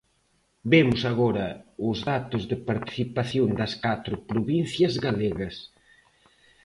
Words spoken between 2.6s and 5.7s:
participación das catro provincias galegas.